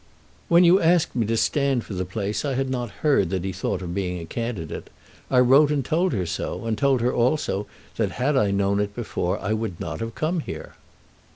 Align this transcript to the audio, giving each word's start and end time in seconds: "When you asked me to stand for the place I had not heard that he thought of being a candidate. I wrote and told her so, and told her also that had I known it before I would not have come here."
"When 0.47 0.63
you 0.63 0.81
asked 0.81 1.15
me 1.15 1.27
to 1.27 1.37
stand 1.37 1.83
for 1.83 1.93
the 1.93 2.05
place 2.05 2.43
I 2.43 2.55
had 2.55 2.71
not 2.71 2.89
heard 3.05 3.29
that 3.29 3.43
he 3.43 3.51
thought 3.51 3.83
of 3.83 3.93
being 3.93 4.19
a 4.19 4.25
candidate. 4.25 4.89
I 5.29 5.39
wrote 5.41 5.69
and 5.69 5.85
told 5.85 6.11
her 6.13 6.25
so, 6.25 6.65
and 6.65 6.75
told 6.75 7.01
her 7.01 7.13
also 7.13 7.67
that 7.97 8.13
had 8.13 8.35
I 8.35 8.49
known 8.49 8.79
it 8.79 8.95
before 8.95 9.37
I 9.39 9.53
would 9.53 9.79
not 9.79 9.99
have 9.99 10.15
come 10.15 10.39
here." 10.39 10.73